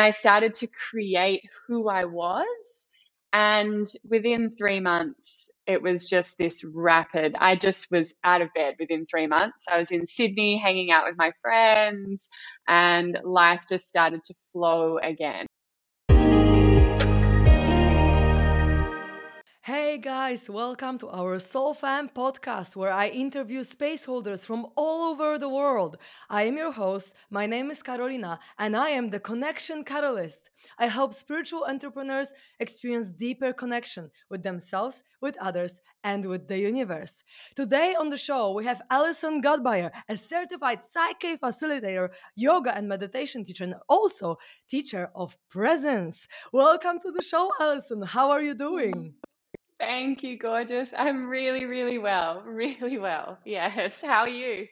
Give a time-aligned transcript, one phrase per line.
[0.00, 2.88] I started to create who I was.
[3.32, 7.36] And within three months, it was just this rapid.
[7.38, 9.66] I just was out of bed within three months.
[9.70, 12.30] I was in Sydney hanging out with my friends,
[12.68, 15.46] and life just started to flow again.
[19.68, 25.38] Hey guys, welcome to our SoulFam podcast where I interview space holders from all over
[25.38, 25.98] the world.
[26.30, 30.48] I am your host, my name is Karolina, and I am the Connection Catalyst.
[30.78, 37.22] I help spiritual entrepreneurs experience deeper connection with themselves, with others, and with the universe.
[37.54, 43.44] Today on the show, we have Alison Godbier, a certified PSYCH-K facilitator, yoga and meditation
[43.44, 44.38] teacher, and also
[44.70, 46.26] teacher of presence.
[46.54, 48.00] Welcome to the show, Alison.
[48.00, 49.12] How are you doing?
[49.80, 50.94] Thank you, gorgeous.
[50.96, 52.42] I'm really, really well.
[52.46, 53.38] Really well.
[53.44, 54.00] Yes.
[54.00, 54.68] How are you?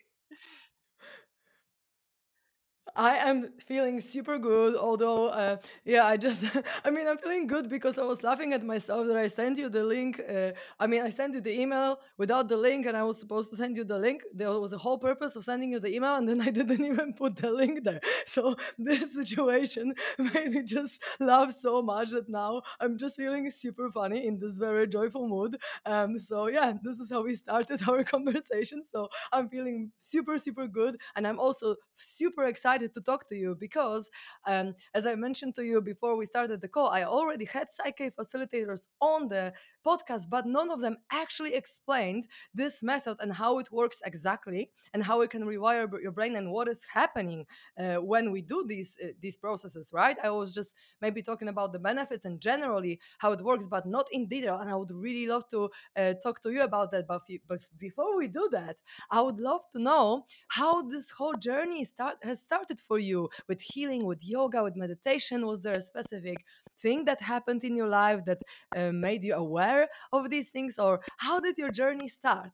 [2.98, 6.44] I am feeling super good, although, uh, yeah, I just,
[6.84, 9.68] I mean, I'm feeling good because I was laughing at myself that I sent you
[9.68, 10.18] the link.
[10.18, 13.50] Uh, I mean, I sent you the email without the link, and I was supposed
[13.50, 14.22] to send you the link.
[14.32, 17.12] There was a whole purpose of sending you the email, and then I didn't even
[17.12, 18.00] put the link there.
[18.26, 23.90] So this situation made me just laugh so much that now I'm just feeling super
[23.90, 25.56] funny in this very joyful mood.
[25.84, 28.84] Um, so yeah, this is how we started our conversation.
[28.84, 33.34] So I'm feeling super, super good, and I'm also super excited excited to talk to
[33.36, 34.10] you because,
[34.46, 38.10] um, as I mentioned to you before we started the call, I already had PSYCH-K
[38.18, 39.52] facilitators on the
[39.86, 45.02] podcast, but none of them actually explained this method and how it works exactly, and
[45.02, 47.46] how it can rewire your brain and what is happening
[47.78, 49.90] uh, when we do these uh, these processes.
[49.92, 50.16] Right?
[50.22, 54.06] I was just maybe talking about the benefits and generally how it works, but not
[54.12, 54.58] in detail.
[54.60, 57.06] And I would really love to uh, talk to you about that.
[57.06, 58.76] But, but before we do that,
[59.10, 63.60] I would love to know how this whole journey start has started for you with
[63.60, 65.46] healing, with yoga, with meditation?
[65.46, 66.38] Was there a specific
[66.80, 68.38] thing that happened in your life that
[68.76, 72.52] uh, made you aware of these things, or how did your journey start?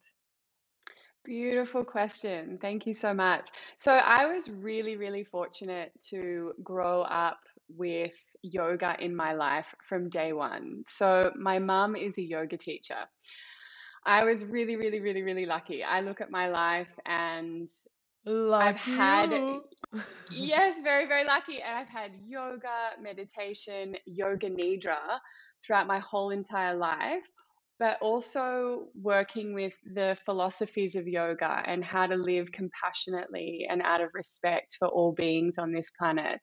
[1.25, 2.59] Beautiful question.
[2.61, 3.49] Thank you so much.
[3.79, 10.11] So, I was really, really fortunate to grow up with yoga in my life from
[10.11, 10.83] day one.
[10.89, 13.07] So, my mum is a yoga teacher.
[14.05, 15.85] I was really, really, really, really lucky.
[15.85, 17.69] I look at my life and
[18.27, 19.31] I've had.
[20.31, 21.61] Yes, very, very lucky.
[21.61, 25.19] And I've had yoga, meditation, yoga nidra
[25.65, 27.29] throughout my whole entire life,
[27.79, 34.01] but also working with the philosophies of yoga and how to live compassionately and out
[34.01, 36.41] of respect for all beings on this planet.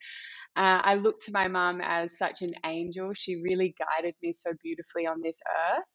[0.56, 3.14] Uh, I look to my mum as such an angel.
[3.16, 5.42] She really guided me so beautifully on this
[5.74, 5.86] earth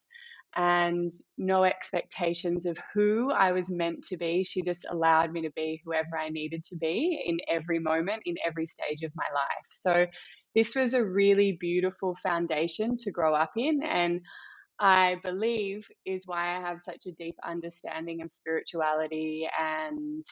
[0.55, 4.43] and no expectations of who I was meant to be.
[4.43, 8.35] She just allowed me to be whoever I needed to be in every moment, in
[8.45, 9.67] every stage of my life.
[9.71, 10.07] So,
[10.55, 13.83] this was a really beautiful foundation to grow up in.
[13.83, 14.21] And
[14.79, 20.25] I believe is why I have such a deep understanding of spirituality and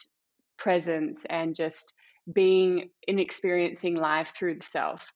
[0.58, 1.92] presence and just
[2.32, 5.12] being and experiencing life through the self.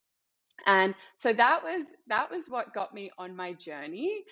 [0.66, 4.24] And so that was that was what got me on my journey.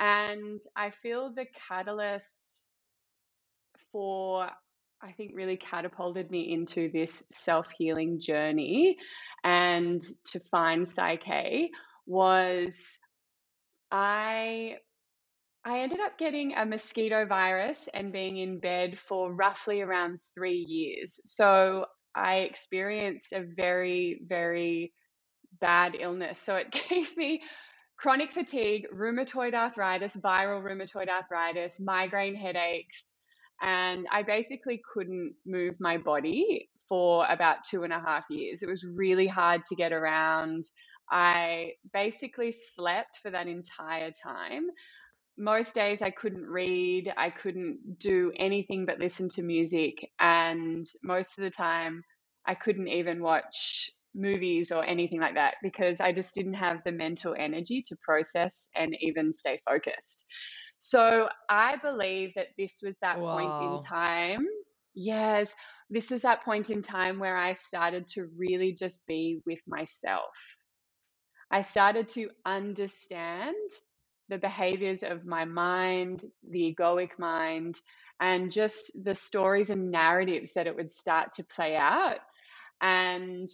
[0.00, 2.64] And I feel the catalyst
[3.92, 4.48] for,
[5.02, 8.96] I think, really catapulted me into this self healing journey
[9.44, 11.70] and to find PSYCH-K
[12.06, 12.98] was
[13.92, 14.78] I.
[15.64, 20.64] I ended up getting a mosquito virus and being in bed for roughly around three
[20.66, 21.20] years.
[21.24, 24.94] So I experienced a very, very
[25.60, 26.38] bad illness.
[26.38, 27.42] So it gave me
[28.00, 33.12] chronic fatigue, rheumatoid arthritis, viral rheumatoid arthritis, migraine headaches,
[33.60, 38.62] and I basically couldn't move my body for about two and a half years.
[38.62, 40.64] It was really hard to get around.
[41.10, 44.68] I basically slept for that entire time.
[45.36, 51.36] Most days I couldn't read, I couldn't do anything but listen to music, and most
[51.38, 52.02] of the time
[52.46, 56.92] I couldn't even watch movies or anything like that because I just didn't have the
[56.92, 60.26] mental energy to process and even stay focused.
[60.78, 64.46] So I believe that this was that point in time.
[64.94, 65.54] Yes,
[65.90, 70.30] this is that point in time where I started to really just be with myself.
[71.50, 73.56] I started to understand
[74.28, 77.76] the behaviors of my mind, the egoic mind,
[78.20, 82.18] and just the stories and narratives that it would start to play out.
[82.80, 83.48] And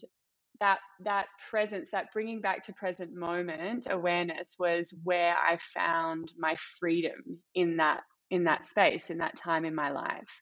[0.60, 6.56] that that presence that bringing back to present moment awareness was where i found my
[6.80, 10.40] freedom in that in that space in that time in my life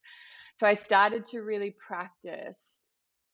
[0.56, 2.80] so i started to really practice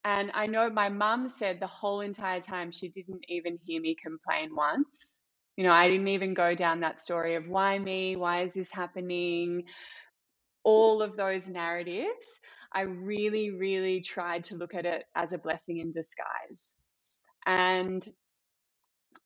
[0.05, 3.97] And I know my mum said the whole entire time she didn't even hear me
[4.03, 5.15] complain once.
[5.57, 8.17] You know, I didn't even go down that story of why me?
[8.17, 9.65] Why is this happening?
[10.65, 12.27] All of those narratives.
[12.73, 16.79] I really, really tried to look at it as a blessing in disguise.
[17.47, 18.07] And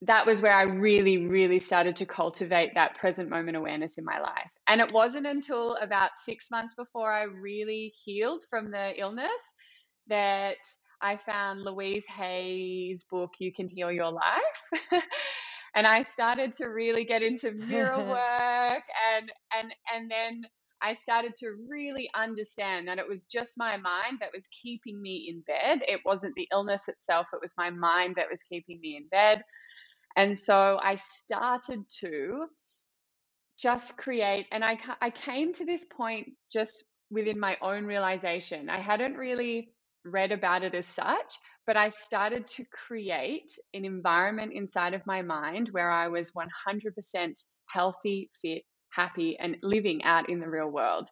[0.02, 4.18] that was where I really, really started to cultivate that present moment awareness in my
[4.20, 4.50] life.
[4.66, 9.54] And it wasn't until about six months before I really healed from the illness
[10.08, 10.56] that
[11.00, 15.02] I found Louise Hay's book, You Can Heal Your Life.
[15.74, 20.44] and I started to really get into mirror work and and and then
[20.82, 25.26] I started to really understand that it was just my mind that was keeping me
[25.28, 25.82] in bed.
[25.88, 29.42] It wasn't the illness itself, it was my mind that was keeping me in bed.
[30.16, 32.46] And so I started to
[33.58, 38.68] just create, and I, I came to this point just within my own realization.
[38.68, 39.70] I hadn't really
[40.04, 41.34] read about it as such,
[41.66, 47.32] but I started to create an environment inside of my mind where I was 100%
[47.66, 48.62] healthy, fit,
[48.94, 51.08] happy, and living out in the real world.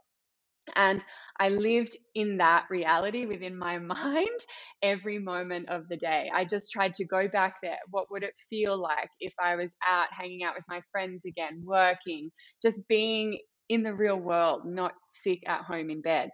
[0.77, 1.05] And
[1.39, 4.41] I lived in that reality within my mind
[4.83, 6.31] every moment of the day.
[6.35, 7.79] I just tried to go back there.
[7.91, 11.63] What would it feel like if I was out hanging out with my friends again,
[11.65, 12.31] working,
[12.63, 13.39] just being
[13.69, 16.31] in the real world, not sick at home in bed?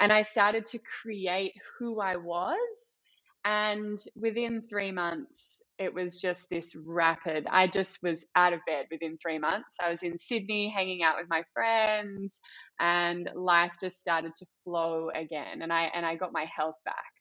[0.00, 3.00] And I started to create who I was.
[3.46, 7.46] And within three months, it was just this rapid.
[7.48, 9.76] I just was out of bed within three months.
[9.80, 12.40] I was in Sydney hanging out with my friends,
[12.80, 15.62] and life just started to flow again.
[15.62, 17.12] And I and I got my health back.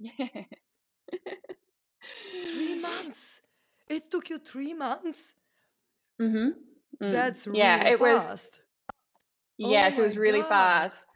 [2.46, 3.42] three months.
[3.90, 5.34] It took you three months.
[6.22, 7.04] Mm-hmm.
[7.04, 7.12] Mm.
[7.12, 7.84] That's really yeah.
[7.88, 8.28] It fast.
[8.30, 8.50] was.
[9.58, 10.48] Yes, oh it was really God.
[10.48, 11.06] fast.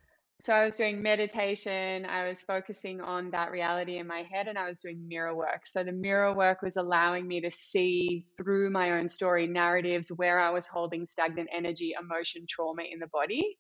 [0.40, 4.58] So I was doing meditation, I was focusing on that reality in my head, and
[4.58, 5.67] I was doing mirror work.
[5.67, 10.40] So the mirror work was allowing me to see through my own story narratives where
[10.40, 13.58] I was holding stagnant energy, emotion, trauma in the body.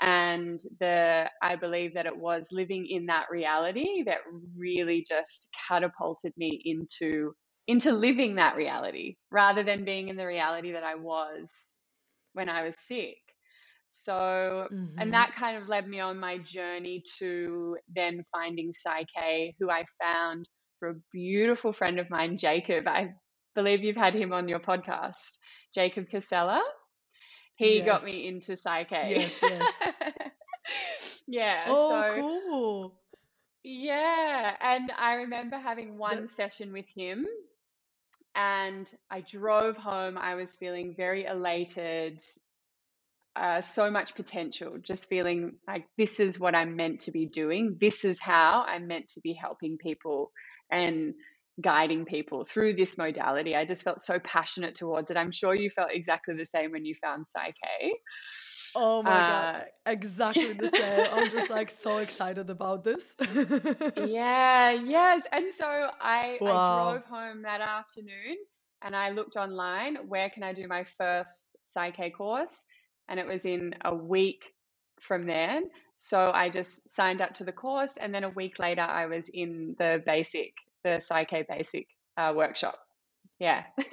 [0.00, 4.18] And the I believe that it was living in that reality that
[4.56, 7.34] really just catapulted me into
[7.68, 11.74] into living that reality rather than being in the reality that I was
[12.34, 13.18] when I was sick.
[13.90, 14.98] So, mm-hmm.
[14.98, 19.84] and that kind of led me on my journey to then finding PSYCH-K, who I
[20.00, 20.48] found
[20.78, 22.86] through a beautiful friend of mine, Jacob.
[22.88, 23.10] I
[23.54, 25.36] believe you've had him on your podcast,
[25.74, 26.62] Jacob Casella.
[27.56, 27.86] He yes.
[27.86, 29.14] got me into PSYCH-K.
[29.16, 29.72] Yes, yes.
[31.26, 31.64] yeah.
[31.68, 33.00] Oh, so, cool.
[33.62, 34.54] Yeah.
[34.60, 37.26] And I remember having one session with him
[38.34, 40.16] and I drove home.
[40.16, 42.22] I was feeling very elated,
[43.36, 47.76] uh, so much potential, just feeling like this is what I'm meant to be doing.
[47.80, 50.32] This is how I'm meant to be helping people
[50.70, 51.14] and
[51.60, 53.54] guiding people through this modality.
[53.54, 55.16] I just felt so passionate towards it.
[55.16, 57.94] I'm sure you felt exactly the same when you found PSYCH-K.
[58.76, 61.06] Oh my uh, god, exactly the same.
[61.12, 63.14] I'm just like so excited about this.
[63.96, 65.22] yeah, yes.
[65.32, 66.88] And so I, wow.
[66.88, 68.36] I drove home that afternoon
[68.82, 72.64] and I looked online, where can I do my first PSYCH-K course?
[73.10, 74.44] And it was in a week
[75.00, 75.60] from there.
[75.96, 79.28] So I just signed up to the course, and then a week later, I was
[79.28, 82.78] in the basic, the PSYCH-K basic uh, workshop.
[83.38, 83.64] Yeah.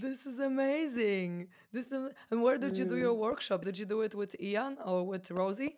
[0.00, 1.48] this is amazing.
[1.72, 3.18] This is, and where did you do your mm.
[3.18, 3.64] workshop?
[3.64, 5.76] Did you do it with Ian or with Rosie?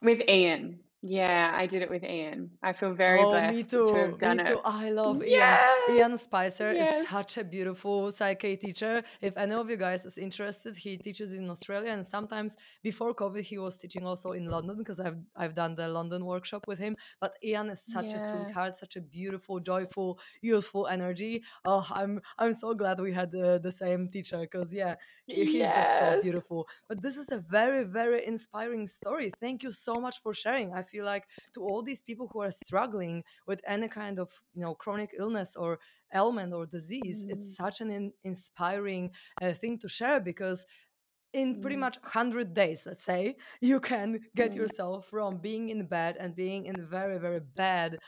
[0.00, 0.80] With Ian.
[1.02, 2.50] Yeah, I did it with Ian.
[2.62, 3.86] I feel very oh, blessed me too.
[3.86, 4.48] to have done me it.
[4.48, 4.60] Too.
[4.64, 5.24] I love.
[5.24, 5.58] Ian.
[5.90, 9.02] Ian Spicer is such a beautiful PSYCH-K teacher.
[9.22, 13.40] If any of you guys is interested, he teaches in Australia and sometimes before COVID
[13.40, 16.98] he was teaching also in London because I've I've done the London workshop with him.
[17.18, 18.16] But Ian is such yeah.
[18.16, 21.42] a sweetheart, such a beautiful, joyful, youthful energy.
[21.64, 24.96] Oh, I'm I'm so glad we had the, the same teacher because yeah,
[25.34, 25.74] he's yes.
[25.74, 26.68] just so beautiful.
[26.88, 29.30] But this is a very very inspiring story.
[29.40, 30.72] Thank you so much for sharing.
[30.72, 34.62] I feel like to all these people who are struggling with any kind of you
[34.62, 35.78] know chronic illness or
[36.14, 37.30] ailment or disease mm.
[37.30, 39.10] it's such an in- inspiring
[39.42, 40.66] uh, thing to share because
[41.32, 41.80] in pretty mm.
[41.80, 44.56] much 100 days let's say you can get mm.
[44.56, 47.98] yourself from being in bed and being in very very bad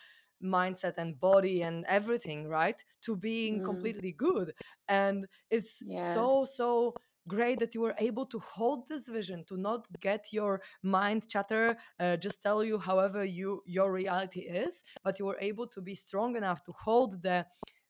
[0.43, 3.65] mindset and body and everything right to being mm.
[3.65, 4.53] completely good
[4.89, 6.15] and it's yes.
[6.15, 6.95] so so
[7.29, 11.77] great that you were able to hold this vision to not get your mind chatter
[12.01, 15.95] uh, just tell you however you your reality is but you were able to be
[15.95, 17.47] strong enough to hold the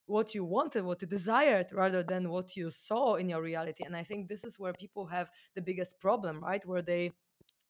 [0.06, 3.96] what you wanted what you desired rather than what you saw in your reality and
[3.96, 7.10] i think this is where people have the biggest problem right where they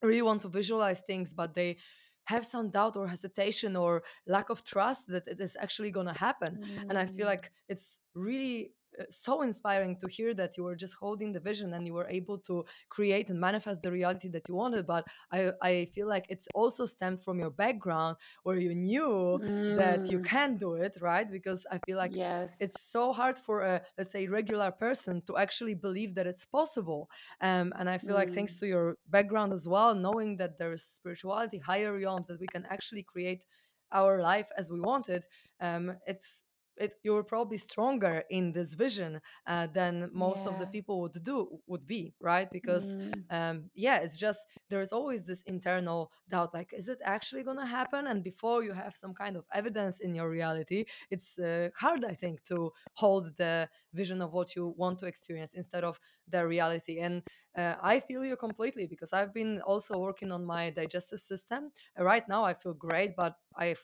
[0.02, 1.76] really want to visualize things but they
[2.24, 6.12] have some doubt or hesitation or lack of trust that it is actually going to
[6.12, 6.80] happen mm.
[6.88, 7.30] and i feel mm.
[7.30, 8.72] like it's really
[9.08, 12.38] so inspiring to hear that you were just holding the vision and you were able
[12.38, 16.46] to create and manifest the reality that you wanted but i i feel like it
[16.54, 19.76] also stemmed from your background where you knew mm.
[19.76, 20.24] that you mm.
[20.24, 22.60] can do it right because i feel like yes.
[22.60, 27.08] it's so hard for a let's say regular person to actually believe that it's possible
[27.40, 28.20] um, and i feel mm.
[28.20, 28.60] like thanks mm.
[28.60, 33.02] to your background as well knowing that there's spirituality higher realms that we can actually
[33.02, 33.44] create
[33.92, 35.26] our life as we want it
[35.60, 36.44] um, it's
[36.82, 40.50] it, you're probably stronger in this vision uh, than most yeah.
[40.50, 41.36] of the people would do
[41.66, 43.12] would be right because mm.
[43.30, 47.66] um, yeah it's just there's always this internal doubt like is it actually going to
[47.66, 52.04] happen and before you have some kind of evidence in your reality it's uh, hard
[52.04, 55.98] i think to hold the vision of what you want to experience instead of
[56.28, 57.22] the reality and
[57.56, 62.28] uh, i feel you completely because i've been also working on my digestive system right
[62.28, 63.82] now i feel great but i've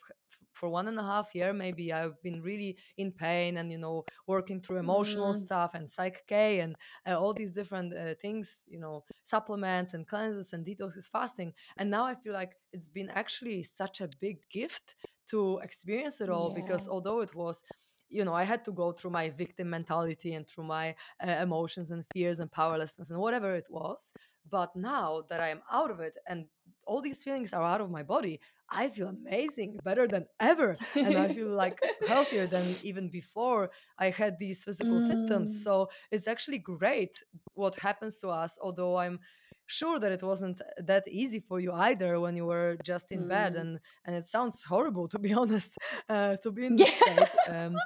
[0.59, 4.05] for one and a half year maybe i've been really in pain and you know
[4.27, 5.41] working through emotional mm.
[5.47, 10.53] stuff and PSYCH-K and uh, all these different uh, things you know supplements and cleanses
[10.53, 14.97] and detoxes fasting and now i feel like it's been actually such a big gift
[15.29, 16.63] to experience it all yeah.
[16.63, 17.63] because although it was
[18.09, 20.95] you know i had to go through my victim mentality and through my
[21.27, 24.13] uh, emotions and fears and powerlessness and whatever it was
[24.51, 26.47] but now that i'm out of it and
[26.87, 28.41] all these feelings are out of my body
[28.71, 30.77] I feel amazing, better than ever.
[30.95, 35.07] And I feel like healthier than even before I had these physical mm.
[35.07, 35.63] symptoms.
[35.65, 37.17] So it's actually great
[37.55, 39.21] what happens to us, although I'm
[39.67, 43.29] sure that it wasn't that easy for you either when you were just in mm.
[43.29, 45.77] bed and and it sounds horrible to be honest
[46.09, 47.15] uh, to be in this yeah.
[47.15, 47.77] state um,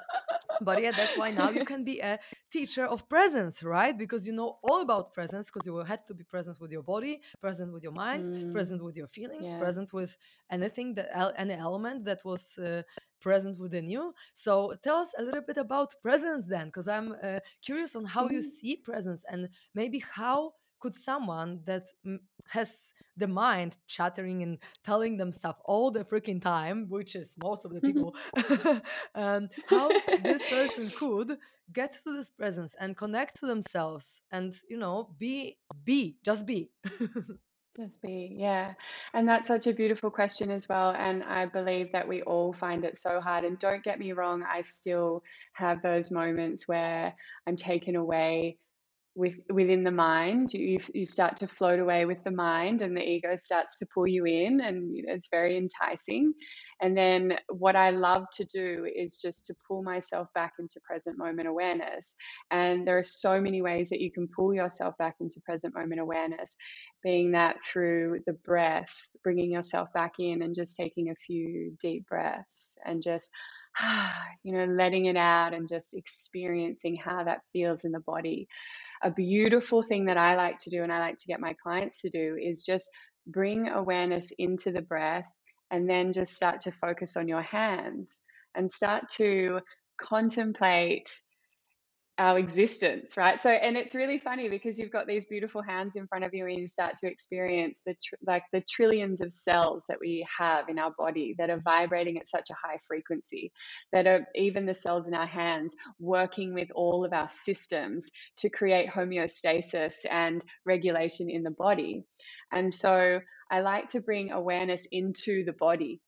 [0.61, 2.19] but yeah that's why now you can be a
[2.51, 6.23] teacher of presence right because you know all about presence because you had to be
[6.23, 8.51] present with your body present with your mind mm.
[8.51, 9.57] present with your feelings yeah.
[9.57, 10.17] present with
[10.51, 11.07] anything that
[11.37, 12.81] any element that was uh,
[13.21, 17.39] present within you so tell us a little bit about presence then because i'm uh,
[17.61, 18.33] curious on how mm.
[18.33, 20.53] you see presence and maybe how
[20.83, 21.85] could someone that
[22.49, 27.63] has the mind chattering and telling them stuff all the freaking time, which is most
[27.63, 28.13] of the people,
[29.15, 29.87] um, how
[30.23, 31.37] this person could
[31.71, 36.69] get to this presence and connect to themselves and you know be be just be.
[37.75, 38.73] Just be yeah.
[39.15, 42.85] And that's such a beautiful question as well and i believe that we all find
[42.85, 45.23] it so hard and don't get me wrong i still
[45.53, 47.15] have those moments where
[47.47, 48.59] i'm taken away
[49.15, 50.53] with within the mind.
[50.53, 54.07] You you start to float away with the mind and the ego starts to pull
[54.07, 56.33] you in and it's very enticing.
[56.81, 61.17] And then what i love to do is just to pull myself back into present
[61.17, 62.15] moment awareness.
[62.51, 66.01] And there are so many ways that you can pull yourself back into present moment
[66.01, 66.55] awareness
[67.03, 68.89] being that through the breath
[69.23, 73.29] bringing yourself back in and just taking a few deep breaths and just
[74.43, 78.47] you know letting it out and just experiencing how that feels in the body
[79.03, 82.01] a beautiful thing that I like to do and I like to get my clients
[82.01, 82.89] to do is just
[83.27, 85.25] bring awareness into the breath
[85.71, 88.21] and then just start to focus on your hands
[88.55, 89.59] and start to
[89.99, 91.09] contemplate
[92.19, 93.39] our existence, right?
[93.39, 96.45] So, and it's really funny because you've got these beautiful hands in front of you,
[96.45, 100.69] and you start to experience the tr- like the trillions of cells that we have
[100.69, 103.51] in our body that are vibrating at such a high frequency,
[103.91, 108.49] that are even the cells in our hands working with all of our systems to
[108.49, 112.03] create homeostasis and regulation in the body.
[112.51, 115.99] And so, I like to bring awareness into the body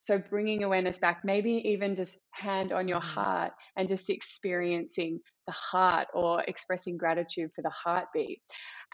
[0.00, 3.08] so bringing awareness back, maybe even just hand on your mm-hmm.
[3.08, 8.40] heart and just experiencing the heart or expressing gratitude for the heartbeat.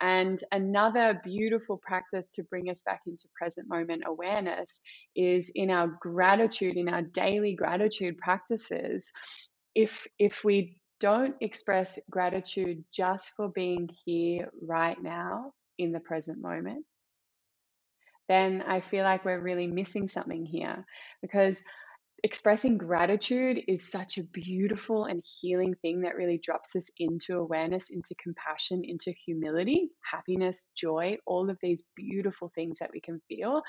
[0.00, 4.82] And another beautiful practice to bring us back into present moment awareness
[5.14, 9.12] is in our gratitude, in our daily gratitude practices.
[9.74, 16.40] If if we don't express gratitude just for being here right now in the present
[16.40, 16.84] moment,
[18.28, 20.86] then I feel like we're really missing something here
[21.22, 21.62] because
[22.22, 27.90] expressing gratitude is such a beautiful and healing thing that really drops us into awareness,
[27.90, 33.62] into compassion, into humility, happiness, joy, all of these beautiful things that we can feel.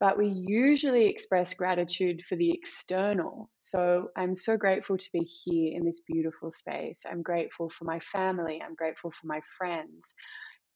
[0.00, 3.50] But we usually express gratitude for the external.
[3.60, 7.02] So I'm so grateful to be here in this beautiful space.
[7.10, 8.60] I'm grateful for my family.
[8.64, 10.14] I'm grateful for my friends.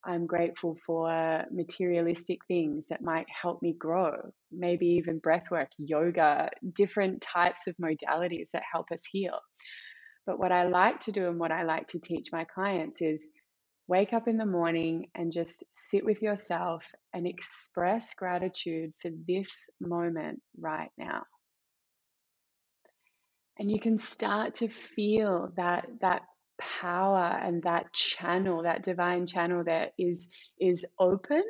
[0.07, 7.23] I'm grateful for materialistic things that might help me grow, maybe even breathwork, yoga, different
[7.23, 9.41] types of modalities that help us heal.
[10.27, 13.31] But what I like to do and what I like to teach my clients is
[13.89, 19.71] wake up in the morning and just sit with yourself and express gratitude for this
[19.81, 21.23] moment right now.
[23.59, 26.23] And you can start to feel that that
[26.59, 31.43] power and that channel, that divine channel that is is open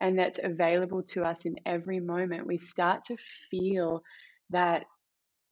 [0.00, 2.46] and that's available to us in every moment.
[2.46, 3.16] We start to
[3.50, 4.02] feel
[4.50, 4.84] that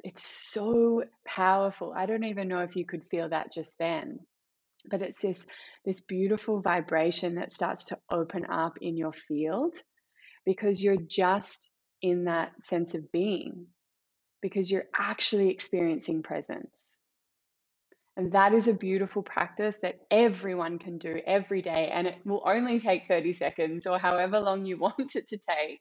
[0.04, 1.94] it's so powerful.
[1.96, 4.20] I don't even know if you could feel that just then
[4.88, 5.46] but it's this
[5.84, 9.74] this beautiful vibration that starts to open up in your field
[10.44, 13.66] because you're just in that sense of being
[14.40, 16.91] because you're actually experiencing presence
[18.16, 22.42] and that is a beautiful practice that everyone can do every day and it will
[22.46, 25.80] only take 30 seconds or however long you want it to take.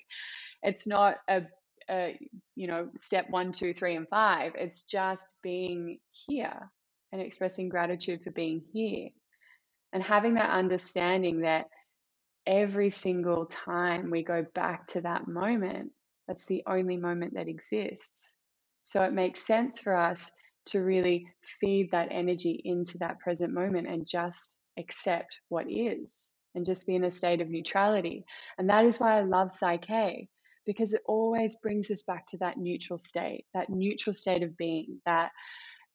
[0.64, 1.44] It's not a,
[1.90, 2.18] a
[2.56, 4.54] you know step one two three and five.
[4.56, 6.72] It's just being here
[7.12, 9.10] and expressing gratitude for being here.
[9.92, 11.66] And having that understanding that
[12.48, 15.92] every single time we go back to that moment,
[16.28, 18.34] that's the only moment that exists.
[18.82, 20.32] So it makes sense for us
[20.68, 21.28] to really
[21.60, 26.96] feed that energy into that present moment and just accept what is and just be
[26.96, 28.26] in a state of neutrality.
[28.58, 30.28] And that is why I love PSYCH-K
[30.66, 35.02] because it always brings us back to that neutral state, that neutral state of being,
[35.06, 35.32] that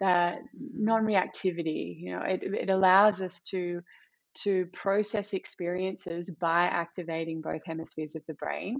[0.01, 3.81] that non-reactivity you know it, it allows us to
[4.35, 8.77] to process experiences by activating both hemispheres of the brain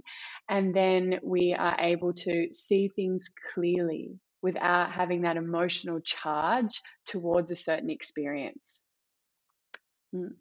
[0.49, 4.11] and then we are able to see things clearly
[4.47, 8.81] without having that emotional charge towards a certain experience
[10.15, 10.31] mm.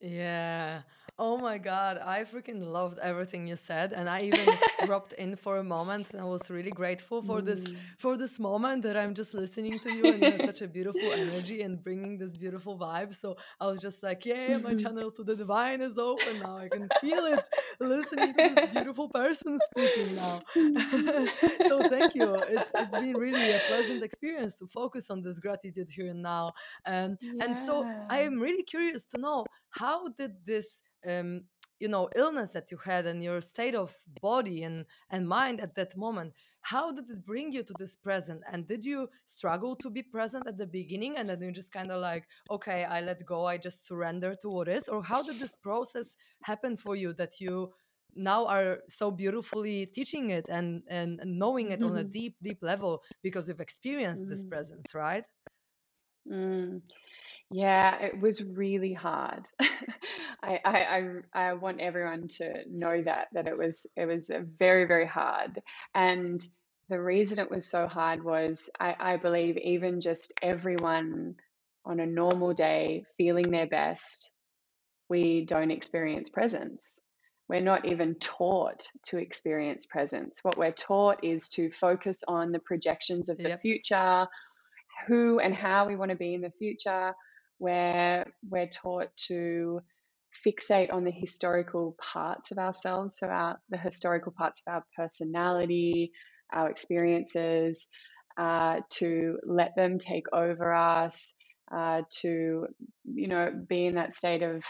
[0.00, 0.80] yeah
[1.18, 5.56] Oh my God, I freaking loved everything you said, and I even dropped in for
[5.56, 6.10] a moment.
[6.12, 7.96] And I was really grateful for this Mm.
[7.98, 11.14] for this moment that I'm just listening to you, and you have such a beautiful
[11.14, 13.14] energy and bringing this beautiful vibe.
[13.14, 16.58] So I was just like, yeah, my channel to the divine is open now.
[16.58, 17.48] I can feel it,
[17.80, 20.44] listening to this beautiful person speaking now.
[21.60, 22.34] so thank you.
[22.48, 26.52] It's it's been really a pleasant experience to focus on this gratitude here and now.
[26.84, 31.42] And and so I am really curious to know how did this um,
[31.80, 35.74] you know illness that you had and your state of body and and mind at
[35.74, 39.90] that moment how did it bring you to this present and did you struggle to
[39.90, 43.24] be present at the beginning and then you just kind of like okay i let
[43.26, 47.12] go i just surrender to what is or how did this process happen for you
[47.12, 47.70] that you
[48.14, 53.02] now are so beautifully teaching it and and knowing it on a deep deep level
[53.22, 54.48] because you've experienced this Mm.
[54.48, 55.24] presence right
[56.26, 56.82] Mm.
[57.50, 59.48] Yeah, it was really hard.
[60.42, 64.84] I, I, I, I want everyone to know that that it was it was very
[64.86, 65.62] very hard,
[65.94, 66.44] and
[66.88, 71.36] the reason it was so hard was I, I believe even just everyone
[71.84, 74.30] on a normal day feeling their best,
[75.08, 77.00] we don't experience presence.
[77.48, 80.34] We're not even taught to experience presence.
[80.42, 84.26] What we're taught is to focus on the projections of the yep future,
[85.06, 87.14] who and how we want to be in the future,
[87.58, 89.80] where we're taught to
[90.46, 96.12] fixate on the historical parts of ourselves, so our the historical parts of our personality,
[96.52, 97.88] our experiences,
[98.38, 101.34] uh, to let them take over us,
[101.74, 102.66] uh, to
[103.04, 104.62] you know be in that state of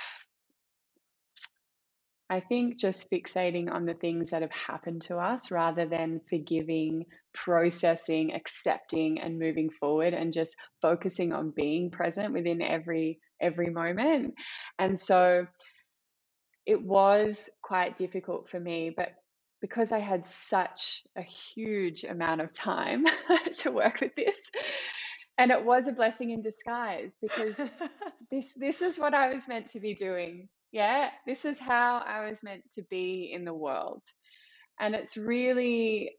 [2.29, 7.07] I think just fixating on the things that have happened to us rather than forgiving,
[7.35, 14.35] processing, accepting and moving forward and just focusing on being present within every every moment.
[14.79, 15.47] And so
[16.67, 19.11] it was quite difficult for me, but
[19.61, 23.07] because I had such a huge amount of time
[23.59, 24.37] to work with this,
[25.39, 27.61] and it was a blessing in disguise because
[28.31, 30.49] this this is what I was meant to be doing.
[30.77, 34.03] Yeah, this is how I was meant to be in the world.
[34.79, 36.19] And it's really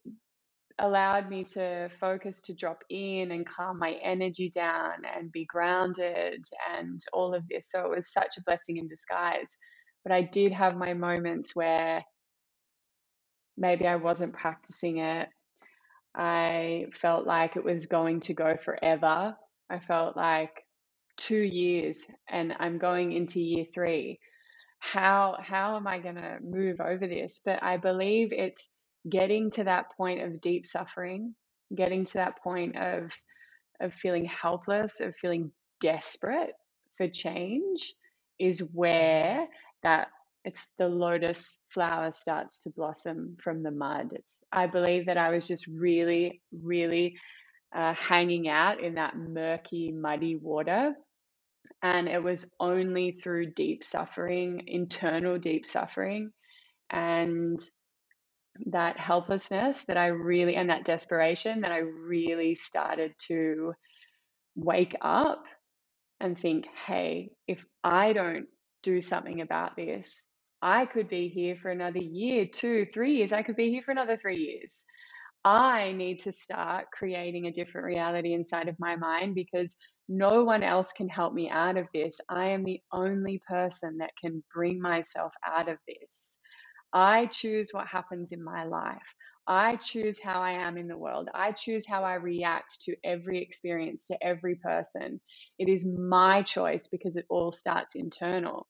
[0.80, 6.43] allowed me to focus to drop in and calm my energy down and be grounded
[6.76, 7.70] and all of this.
[7.70, 9.56] So it was such a blessing in disguise.
[10.04, 12.04] But I did have my moments where
[13.58, 15.30] maybe I wasn't practicing it.
[16.15, 19.36] I felt like it was going to go forever.
[19.70, 20.63] I felt like
[21.15, 24.20] two years and I'm going into year three.
[24.80, 27.42] How how am I gonna move over this?
[27.46, 28.70] But I believe it's
[29.10, 31.36] getting to that point of deep suffering,
[31.76, 33.12] getting to that point of
[33.82, 36.54] of feeling helpless, of feeling desperate
[36.98, 37.94] for change
[38.40, 39.48] is where
[39.84, 40.10] that
[40.46, 44.12] it's the lotus flower starts to blossom from the mud.
[44.13, 47.18] It's I believe that I was just really, really
[47.76, 50.94] uh, hanging out in that murky, muddy water
[51.84, 56.32] And it was only through deep suffering, internal deep suffering,
[56.90, 57.60] and
[58.68, 63.74] that helplessness that I really, and that desperation that I really started to
[64.56, 65.44] wake up
[66.20, 68.48] and think, hey, if I don't
[68.84, 70.28] do something about this,
[70.62, 73.32] I could be here for another year, two, three years.
[73.32, 74.86] I could be here for another three years.
[75.46, 79.76] I need to start creating a different reality inside of my mind because
[80.08, 82.20] no one else can help me out of this.
[82.30, 86.39] I am the only person that can bring myself out of this.
[86.93, 89.02] I choose what happens in my life.
[89.48, 91.30] I choose how I am in the world.
[91.34, 95.22] I choose how I react to every experience, to every person.
[95.60, 98.67] It is my choice because it all starts internal.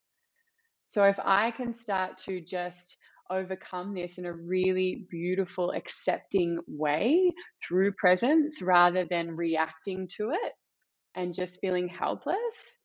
[0.87, 2.97] So if I can start to just
[3.29, 7.31] overcome this in a really beautiful, accepting way
[7.67, 10.53] through presence rather than reacting to it
[11.17, 12.79] and just feeling helpless,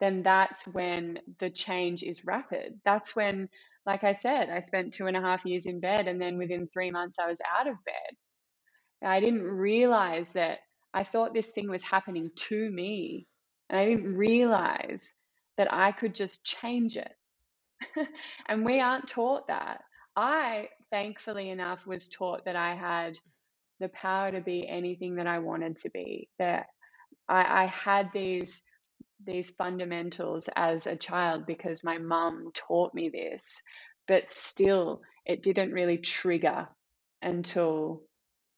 [0.00, 2.80] then that's when the change is rapid.
[2.84, 3.48] That's when
[3.86, 6.68] like I said, I spent two and a half years in bed, and then within
[6.68, 9.08] three months, I was out of bed.
[9.08, 10.58] I didn't realize that
[10.92, 13.28] I thought this thing was happening to me,
[13.70, 15.14] and I didn't realize
[15.56, 17.12] that I could just change it.
[18.48, 19.82] and we aren't taught that.
[20.16, 23.16] I, thankfully enough, was taught that I had
[23.78, 26.66] the power to be anything that I wanted to be, that
[27.28, 28.62] I, I had these
[29.24, 33.62] these fundamentals as a child because my mum taught me this,
[34.06, 36.66] but still, it didn't really trigger
[37.22, 38.02] until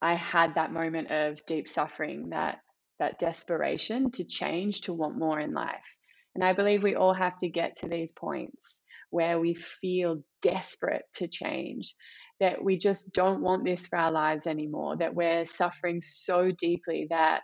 [0.02, 2.60] I had that moment of deep suffering, that
[2.98, 5.96] that desperation to change, to want more in life.
[6.34, 11.04] And I believe we all have to get to these points where we feel desperate
[11.14, 11.94] to change,
[12.40, 17.06] that we just don't want this for our lives anymore, that we're suffering so deeply
[17.10, 17.42] that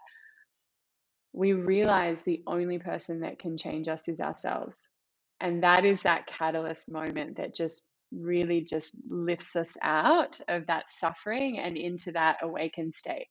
[1.34, 4.88] we realize the only person that can change us is ourselves.
[5.40, 10.90] And that is that catalyst moment that just really just lifts us out of that
[10.90, 13.26] suffering and into that awakened state.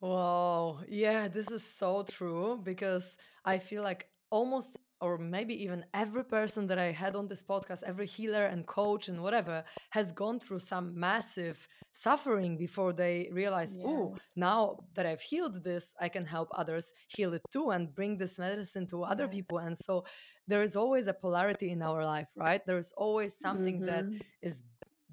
[0.00, 0.80] Wow.
[0.88, 6.66] Yeah, this is so true because I feel like almost or maybe even every person
[6.68, 10.60] that I had on this podcast, every healer and coach and whatever, has gone through
[10.60, 13.86] some massive suffering before they realize, yes.
[13.86, 18.16] oh, now that I've healed this, I can help others heal it too and bring
[18.16, 19.34] this medicine to other yes.
[19.34, 19.58] people.
[19.58, 20.04] And so
[20.46, 22.62] there is always a polarity in our life, right?
[22.66, 23.86] There's always something mm-hmm.
[23.86, 24.04] that
[24.42, 24.62] is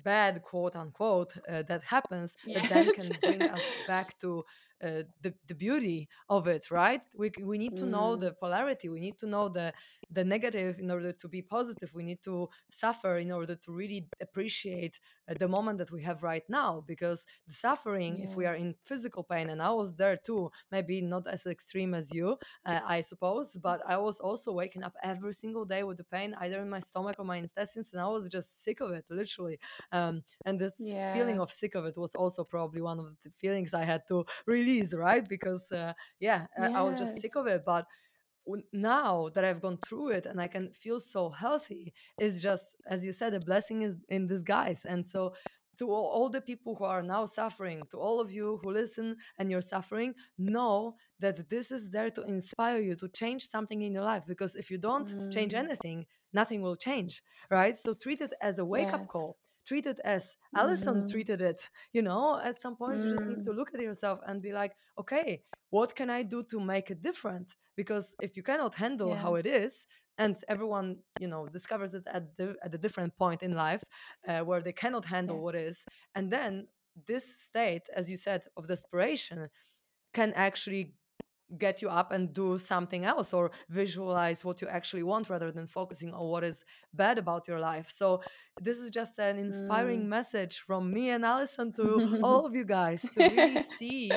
[0.03, 2.69] bad, quote unquote, uh, that happens yes.
[2.69, 4.43] that then can bring us back to
[4.83, 7.91] uh, the, the beauty of it right we, we need to mm.
[7.91, 9.73] know the polarity we need to know the
[10.11, 14.07] the negative in order to be positive we need to suffer in order to really
[14.21, 18.25] appreciate uh, the moment that we have right now because the suffering yeah.
[18.25, 21.93] if we are in physical pain and i was there too maybe not as extreme
[21.93, 25.97] as you uh, i suppose but i was also waking up every single day with
[25.97, 28.91] the pain either in my stomach or my intestines and i was just sick of
[28.91, 29.59] it literally
[29.91, 31.13] um, and this yeah.
[31.13, 34.25] feeling of sick of it was also probably one of the feelings i had to
[34.47, 35.27] really release, right?
[35.27, 36.71] Because uh, yeah, yes.
[36.75, 37.61] I was just sick of it.
[37.65, 37.85] But
[38.73, 43.05] now that I've gone through it and I can feel so healthy, is just as
[43.05, 44.85] you said, a blessing is in disguise.
[44.85, 45.33] And so
[45.77, 49.15] to all, all, the people who are now suffering, to all of you who listen
[49.39, 53.93] and you're suffering, know that this is there to inspire you to change something in
[53.93, 54.23] your life.
[54.27, 55.33] Because if you don't mm.
[55.33, 57.75] change anything, nothing will change, right?
[57.77, 58.93] So treat it as a wake yes.
[58.93, 59.37] up call
[59.71, 61.07] treat it as Alison mm-hmm.
[61.13, 61.61] treated it.
[61.93, 63.05] You know, at some point mm.
[63.05, 63.45] you just need mm.
[63.45, 67.01] to look at yourself and be like, okay, what can I do to make it
[67.01, 67.47] different?
[67.77, 69.21] Because if you cannot handle yes.
[69.23, 70.87] how it is, and everyone
[71.23, 73.83] you know discovers it at the at a different point in life
[74.27, 76.67] uh, where they cannot handle what is, and then
[77.11, 79.47] this state, as you said, of desperation
[80.13, 80.83] can actually
[81.57, 85.67] get you up and do something else or visualize what you actually want rather than
[85.67, 87.89] focusing on what is bad about your life.
[87.89, 88.21] So
[88.59, 90.07] this is just an inspiring mm.
[90.07, 94.11] message from me and Alison to all of you guys to really see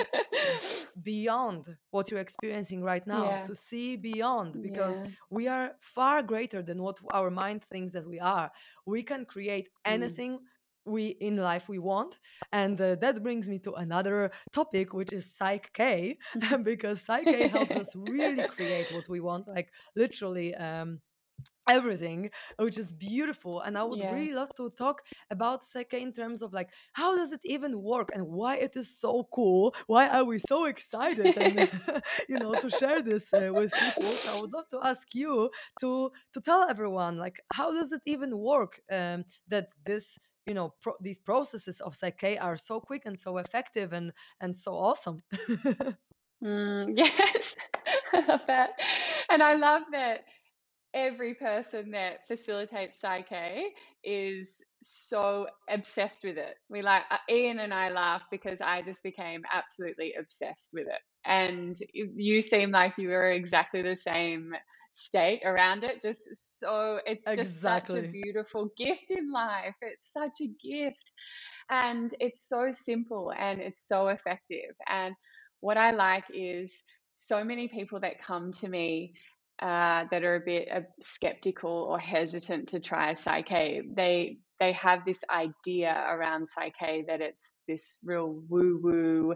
[1.03, 3.45] beyond what you're experiencing right now, yeah.
[3.45, 5.09] to see beyond because yeah.
[5.31, 8.51] we are far greater than what our mind thinks that we are.
[8.87, 9.93] We can create mm.
[9.93, 10.41] anything mm
[10.87, 12.19] we in life we want
[12.53, 16.19] and uh, that brings me to another topic which is PSYCH-K
[16.63, 21.01] because PSYCH-K helps us really create what we want like literally um,
[21.69, 24.13] everything which is beautiful and i would yeah.
[24.13, 28.11] really love to talk about PSYCH-K in terms of like how does it even work
[28.13, 29.75] and why it is so cool?
[29.87, 31.37] Why are we so excited?
[31.37, 31.71] And
[32.29, 34.03] you know to share this uh, with people.
[34.03, 38.03] So i would love to ask you to to tell everyone like how does it
[38.05, 43.03] even work um, that this you know pro- these processes of PSYCH-K are so quick
[43.07, 45.21] and so effective and and so awesome
[46.43, 47.57] Mm, yes,
[48.13, 48.71] I love that.
[49.31, 50.25] And I love that
[50.93, 53.71] every person that facilitates PSYCH-K
[54.05, 56.57] is so obsessed with it.
[56.69, 61.01] We like uh, Ian and I laugh because I just became absolutely obsessed with it.
[61.25, 64.53] And you you seem like you were exactly the same
[64.95, 66.01] state around it.
[66.01, 69.75] Just so it's just such a beautiful gift in life.
[69.83, 71.13] It's such a gift.
[71.71, 74.75] And it's so simple and it's so effective.
[74.89, 75.15] And
[75.61, 76.83] what I like is
[77.15, 79.15] so many people that come to me
[79.61, 85.05] uh, that are a bit uh, skeptical or hesitant to try PSYCH-K, they they have
[85.05, 89.35] this idea around PSYCH-K that it's this real woo woo.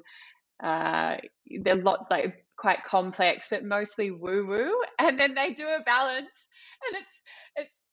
[0.63, 1.17] Uh,
[1.63, 4.83] they're lot like quite complex, but mostly woo woo.
[4.99, 6.47] And then they do a balance,
[6.87, 7.21] and it's
[7.57, 7.87] it's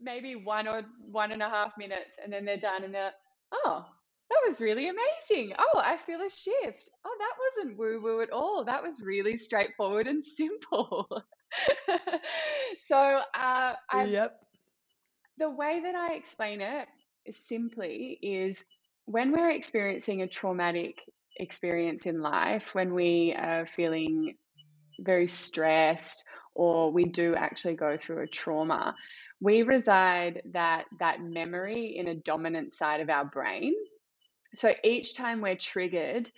[0.00, 3.12] maybe one or one and a half minutes, and then they're done, and they're
[3.52, 3.86] oh.
[4.30, 5.54] That was really amazing.
[5.58, 6.90] Oh, I feel a shift.
[7.04, 7.34] Oh, that
[7.66, 8.64] wasn't woo woo at all.
[8.64, 11.06] That was really straightforward and simple.
[12.78, 12.96] so
[13.34, 14.40] uh, I, Yep.
[15.38, 16.88] the way that I explain it
[17.26, 18.64] is simply is
[19.04, 20.96] when we're experiencing a traumatic
[21.36, 24.36] experience in life, when we are feeling
[25.00, 28.94] very stressed or we do actually go through a trauma,
[29.40, 33.74] we reside that that memory in a dominant side of our brain.
[34.54, 36.30] So each time we're triggered,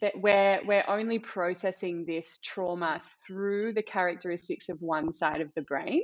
[0.00, 5.62] that we're we're only processing this trauma through the characteristics of one side of the
[5.62, 6.02] brain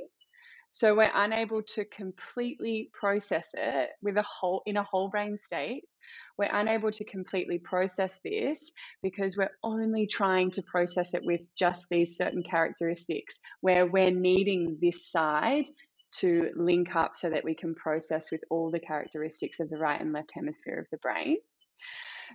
[0.75, 5.83] so we're unable to completely process it with a whole in a whole brain state.
[6.35, 8.71] We're unable to completely process this
[9.03, 14.79] because we're only trying to process it with just these certain characteristics where we're needing
[14.81, 15.67] this side
[16.13, 20.01] to link up so that we can process with all the characteristics of the right
[20.01, 21.37] and left hemisphere of the brain.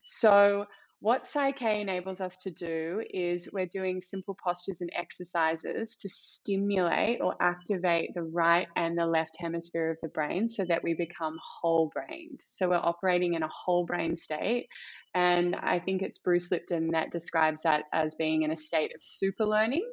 [0.05, 0.67] So,
[1.01, 7.21] what PSYCH-K enables us to do is we're doing simple postures and exercises to stimulate
[7.21, 11.37] or activate the right and the left hemisphere of the brain so that we become
[11.61, 12.41] whole brained.
[12.49, 14.67] So, we're operating in a whole brain state.
[15.15, 19.03] And I think it's Bruce Lipton that describes that as being in a state of
[19.03, 19.91] super learning.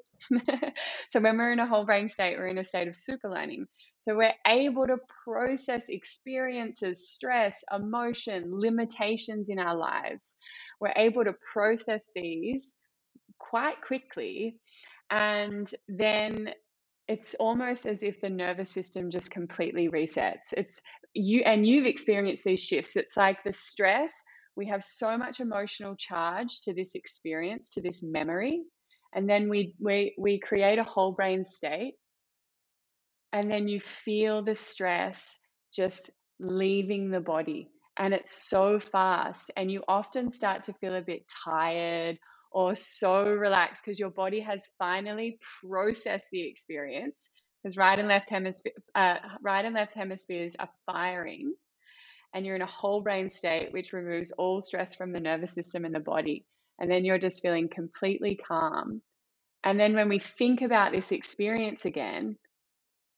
[1.09, 3.67] so, when we're in a whole brain state, we're in a state of super learning.
[4.05, 10.37] So we're able to process experiences, stress, emotion, limitations in our lives.
[10.79, 12.77] We're able to process these
[13.39, 14.59] quite quickly.
[15.09, 16.49] And then
[17.07, 20.53] it's almost as if the nervous system just completely resets.
[20.55, 20.81] It's
[21.15, 22.95] you, and you've experienced these shifts.
[22.95, 24.13] It's like the stress,
[24.55, 28.61] we have so much emotional charge to this experience, to this memory.
[29.13, 31.95] And then we, we, we create a whole brain state
[33.35, 35.37] and then you feel the stress
[35.73, 41.01] just leaving the body and it's so fast and you often start to feel a
[41.01, 42.17] bit tired
[42.51, 48.29] or so relaxed because your body has finally processed the experience because right and left
[48.29, 51.53] hemisphere uh, right and left hemispheres are firing
[52.35, 55.85] and you're in a whole brain state which removes all stress from the nervous system
[55.85, 56.45] and the body
[56.79, 59.01] and then you're just feeling completely calm
[59.63, 62.37] and then when we think about this experience again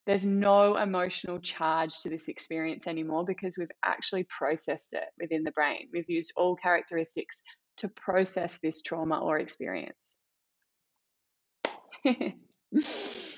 [0.07, 5.51] there's no emotional charge to this experience anymore because we've actually processed it within the
[5.51, 5.89] brain.
[5.91, 7.43] We've used all characteristics
[7.79, 10.15] to process this trauma or experience.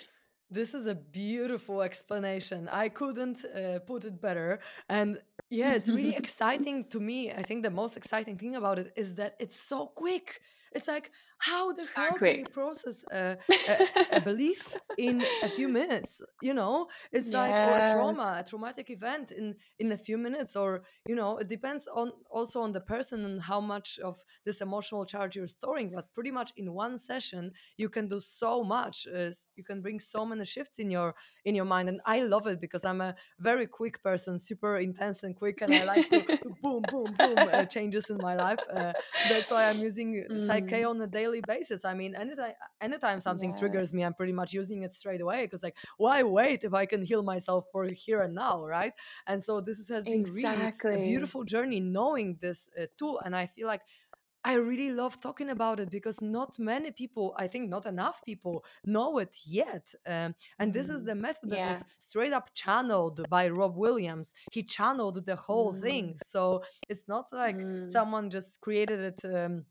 [0.51, 2.67] This is a beautiful explanation.
[2.71, 4.59] I couldn't uh, put it better.
[4.88, 7.31] And yeah, it's really exciting to me.
[7.31, 10.41] I think the most exciting thing about it is that it's so quick.
[10.71, 13.78] It's like, how the so hell can you process a, a,
[14.12, 16.21] a belief in a few minutes?
[16.41, 20.56] You know, it's like, or a trauma, a traumatic event in in a few minutes,
[20.56, 24.60] or you know, it depends on also on the person and how much of this
[24.62, 25.91] emotional charge you're storing.
[25.95, 29.08] But pretty much in one session, you can do so much.
[29.08, 32.47] Uh, you can bring so many shifts in your in your mind, and I love
[32.47, 36.23] it because I'm a very quick person, super intense and quick, and I like to,
[36.43, 38.60] to boom, boom, boom uh, changes in my life.
[38.69, 38.91] Uh,
[39.23, 41.83] that's why I'm using PSYCH-K mm, on a daily basis.
[41.83, 44.03] I mean, anytime anytime something triggers me.
[44.03, 47.21] I'm pretty much using it straight away because like, why wait if I can heal
[47.23, 48.93] myself for here and now, right?
[49.27, 53.45] And so this has been really a beautiful journey knowing this uh, tool, and I
[53.45, 53.81] feel like
[54.43, 58.63] I really love talking about it because not many people, I think not enough people
[58.85, 59.93] know it yet.
[60.07, 61.65] Um, and this is Mm, the method that yeah.
[61.65, 64.33] was straight up channeled by Rob Williams.
[64.49, 66.17] He channeled the whole Mm, thing.
[66.19, 69.25] So it's not like mm, someone just created it.
[69.25, 69.65] Um,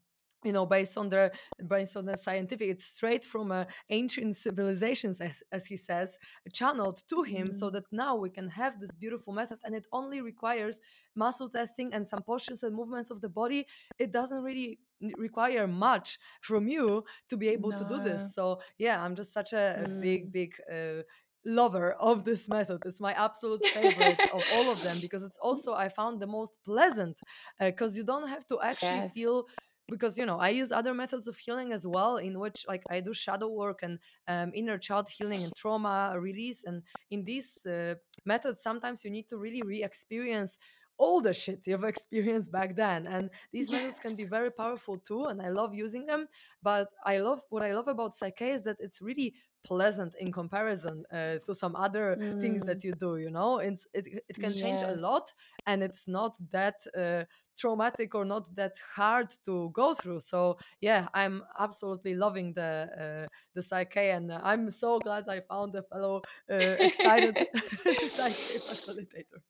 [0.44, 1.30] you know based on the
[1.68, 6.18] based on the scientific it's straight from uh, ancient civilizations as, as he says
[6.52, 7.70] channeled to him so Mm.
[7.70, 10.80] that now we can have this beautiful method and it only requires
[11.16, 13.66] muscle testing and some postures and movements of the body
[13.98, 14.78] it doesn't really
[15.16, 19.52] require much from you to be able to do this so yeah i'm just such
[19.52, 20.32] a, a big Mm.
[20.32, 21.02] big uh,
[21.44, 25.72] lover of this method it's my absolute favorite of all of them because it's also
[25.72, 27.20] i found the most pleasant
[27.60, 29.12] because you don't have to actually Yes.
[29.14, 29.46] feel
[29.90, 33.00] because you know i use other methods of healing as well in which like i
[33.00, 33.98] do shadow work and
[34.28, 39.28] um, inner child healing and trauma release and in these uh, methods sometimes you need
[39.28, 40.58] to really re-experience
[40.98, 45.24] all the shit you've experienced back then and these methods can be very powerful too
[45.26, 46.26] and i love using them
[46.62, 51.04] but i love what i love about PSYCH-K is that it's really pleasant in comparison
[51.12, 52.66] uh, to some other things Mm.
[52.66, 55.32] that you do you know it's, it, it can change a lot
[55.66, 57.24] and it's not that uh,
[57.58, 60.20] traumatic or not that hard to go through.
[60.20, 65.40] So yeah, I'm absolutely loving the uh, the PSYCH-K, and uh, I'm so glad I
[65.40, 67.36] found a fellow uh, excited
[67.84, 69.40] PSYCH-K facilitator.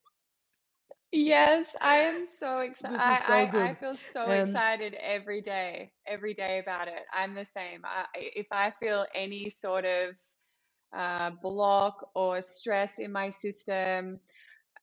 [1.13, 2.95] Yes, I am so excited.
[2.95, 6.89] This is so I, I I feel so and excited every day, every day about
[6.89, 7.03] it.
[7.13, 7.83] I'm the same.
[7.85, 10.15] I, if I feel any sort of
[10.97, 14.21] uh, block or stress in my system,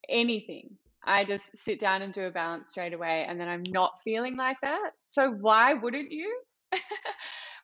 [0.10, 4.02] anything, I just sit down and do a balance straight away, and then I'm not
[4.04, 4.92] feeling like that.
[5.08, 6.42] So why wouldn't you?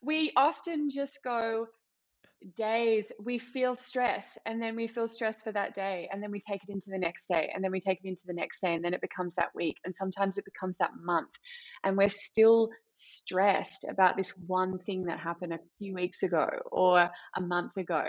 [0.03, 1.67] We often just go,
[2.55, 6.39] days we feel stress and then we feel stress for that day and then we
[6.39, 8.73] take it into the next day and then we take it into the next day
[8.73, 11.29] and then it becomes that week and sometimes it becomes that month.
[11.83, 17.09] And we're still stressed about this one thing that happened a few weeks ago or
[17.35, 18.03] a month ago.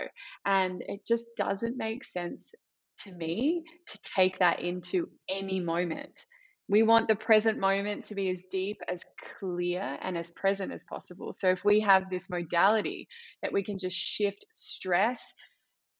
[0.45, 2.53] And it just doesn't make sense
[2.99, 6.25] to me to take that into any moment
[6.73, 9.05] we want the present moment to be as deep as
[9.39, 13.07] clear and as present as possible so if we have this modality
[13.41, 15.33] that we can just shift stress,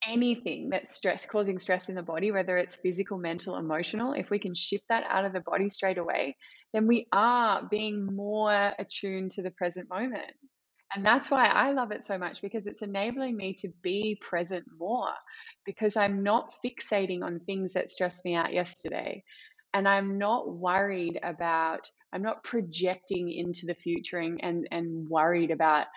[0.07, 4.39] anything that's stress causing stress in the body, whether it's physical, mental, emotional, if we
[4.39, 6.35] can shift that out of the body straight away,
[6.73, 10.33] then we are being more attuned to the present moment.
[10.95, 14.65] And that's why I love it so much because it's enabling me to be present
[14.79, 15.09] more
[15.65, 19.23] because I'm not fixating on things that stressed me out yesterday.
[19.73, 25.87] And I'm not worried about, I'm not projecting into the future and, and, worried about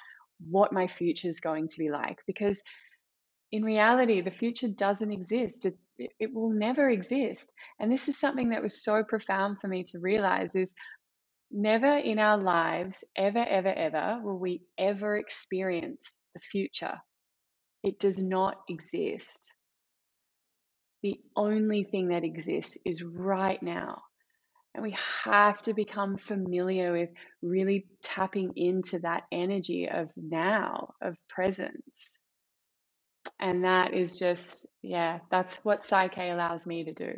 [0.49, 2.63] what my future is going to be like because
[3.53, 5.67] in reality the future doesn't exist.
[5.67, 5.77] It,
[6.19, 7.53] it will never exist.
[7.79, 10.75] And this is something that was so profound for me to realize is
[11.51, 16.97] never in our lives ever ever ever will we ever experience the future.
[17.83, 19.53] It does not exist
[21.03, 24.03] the only thing that exists is right now
[24.77, 27.09] and we have to become familiar with
[27.41, 32.21] really tapping into that energy of now, of presence.
[33.41, 37.15] And that is just, yeah, that's what PSYCH-K allows me to do.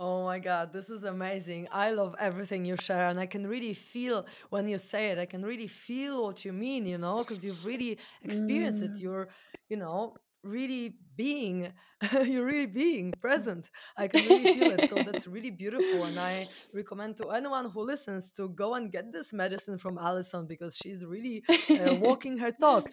[0.00, 1.66] Oh my God, this is amazing.
[1.72, 5.26] I love everything you share, and I can really feel when you say it, I
[5.26, 8.92] can really feel what you mean, you know, because you've really experienced it.
[8.92, 9.00] Mm.
[9.00, 9.28] You're,
[9.68, 11.72] you know, really being,
[12.24, 13.70] you're really being present.
[13.96, 14.88] I can really feel it.
[14.88, 16.04] So that's really beautiful.
[16.04, 20.46] And I recommend to anyone who listens to go and get this medicine from Alison
[20.46, 22.88] because she's really uh, walking her talk.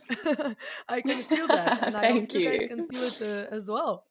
[0.89, 1.83] I can feel that.
[1.83, 4.05] And I hope Thank you guys can feel it uh, as well.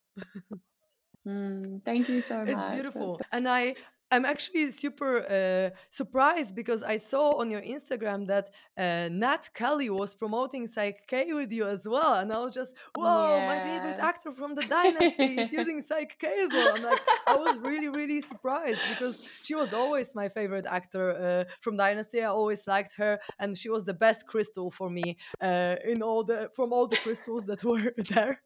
[1.27, 2.65] Mm, thank you so It's much.
[2.65, 3.21] That's beautiful.
[3.33, 3.75] And I
[4.15, 9.91] I'm actually super uh, surprised because I saw on your Instagram that uh, Nat Kelley
[9.91, 12.15] was promoting Psych K with you as well.
[12.15, 16.51] And I was just, whoa, my favorite actor from the Dynasty is using PSYCH-K as
[16.51, 16.77] well.
[16.77, 21.53] I'm like, I was really, really surprised because she was always my favorite actor uh,
[21.61, 22.23] from Dynasty.
[22.23, 26.23] I always liked her, and she was the best Cristal for me uh, in all
[26.23, 28.41] the from all the crystals that were there.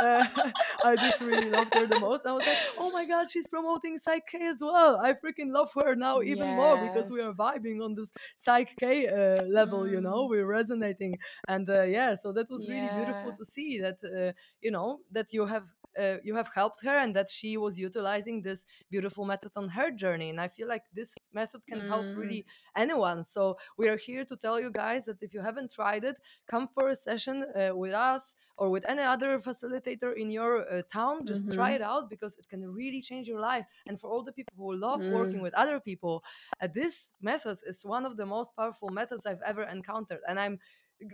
[0.00, 0.26] Uh,
[0.84, 2.26] I just really loved her the most.
[2.26, 4.98] I was like, oh my god, she's promoting PSYCH-K as well.
[5.02, 9.42] I freaking love her now even more because we are vibing on this PSYCH-K uh,
[9.44, 11.18] level, you know, Mm, we're resonating.
[11.48, 15.32] And uh, yeah, so that was really beautiful to see that, uh, you know, that
[15.32, 15.66] you have.
[15.98, 19.90] Uh, you have helped her and that she was utilizing this beautiful method on her
[19.90, 22.44] journey and i feel like this method can help Mm, really
[22.76, 23.22] anyone.
[23.24, 26.68] So we are here to tell you guys that if you haven't tried it come
[26.68, 31.26] for a session uh, with us or with any other facilitator in your uh, town.
[31.26, 31.82] Just try mm-hmm.
[31.82, 33.66] it out because it can really change your life.
[33.86, 36.22] And for all the people who love working Mm, with other people
[36.60, 40.58] uh, this method is one of the most powerful methods i've ever encountered and i'm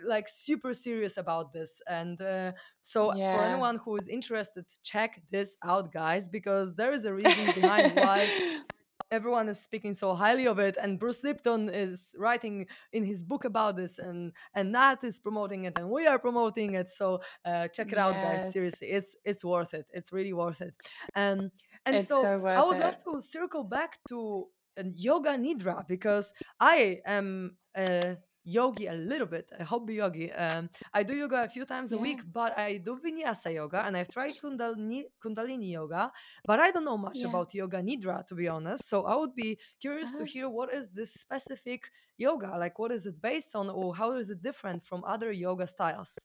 [0.04, 5.56] like super serious about this and uh, so for anyone who is interested check this
[5.64, 8.28] out guys because there is a reason behind why
[9.10, 13.44] everyone is speaking so highly of it and bruce lipton is writing in his book
[13.44, 17.68] about this and and nat is promoting it and we are promoting it so uh,
[17.68, 20.74] check it out guys seriously it's it's worth it it's really worth it
[21.14, 21.50] and
[21.86, 24.46] and It's so, so i would love to circle back to
[24.78, 30.68] uh, yoga nidra because i am a yogi a little bit a hobby yogi um,
[30.92, 31.98] i do yoga a few times a Yeah.
[31.98, 36.10] week but i do vinyasa yoga and i've tried kundalini, kundalini yoga
[36.46, 37.24] but I don't know much Yeah.
[37.24, 38.88] about yoga nidra to be honest.
[38.88, 40.26] So I would be curious to Uh-huh.
[40.26, 44.30] hear what is this specific yoga like what is it based on or how is
[44.30, 46.24] it different from other yoga styles?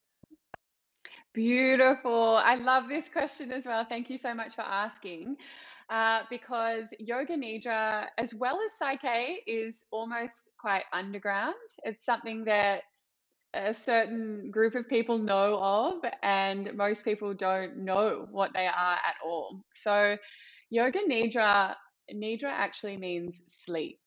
[1.39, 2.35] Beautiful.
[2.43, 3.85] I love this question as well.
[3.85, 5.37] Thank you so much for asking.
[5.89, 11.55] Uh, because Yoga Nidra, as well as PSYCH-K, is almost quite underground.
[11.85, 12.83] It's something that
[13.53, 18.93] a certain group of people know of, and most people don't know what they are
[18.95, 19.63] at all.
[19.75, 20.17] So,
[20.69, 21.75] Yoga Nidra,
[22.13, 23.99] Nidra actually means sleep.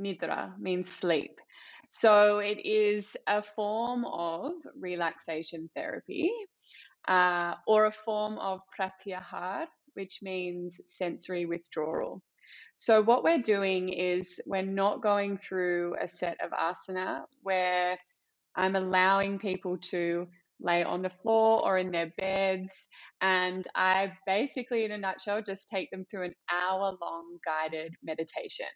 [0.00, 1.40] Nidra means sleep.
[1.88, 6.32] So, it is a form of relaxation therapy
[7.08, 12.22] uh, or a form of pratyahar, which means sensory withdrawal.
[12.74, 17.98] So, what we're doing is we're not going through a set of asana where
[18.56, 20.26] I'm allowing people to
[20.60, 22.88] lay on the floor or in their beds.
[23.20, 28.66] And I basically, in a nutshell, just take them through an hour long guided meditation.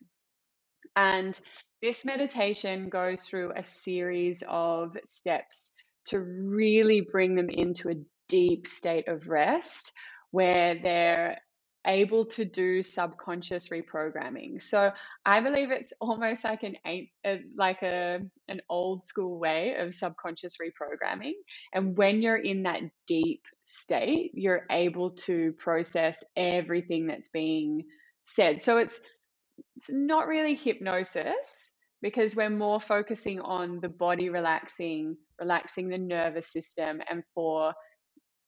[0.96, 1.38] And
[1.82, 5.72] this meditation goes through a series of steps
[6.06, 7.94] to really bring them into a
[8.28, 9.92] deep state of rest
[10.30, 11.38] where they're
[11.86, 14.60] able to do subconscious reprogramming.
[14.60, 14.90] So
[15.24, 16.76] I believe it's almost like an
[17.24, 21.32] uh, like a an old school way of subconscious reprogramming.
[21.72, 27.84] And when you're in that deep state, you're able to process everything that's being
[28.24, 28.62] said.
[28.62, 29.00] So it's
[29.76, 36.52] it's not really hypnosis because we're more focusing on the body relaxing, relaxing the nervous
[36.52, 37.74] system, and for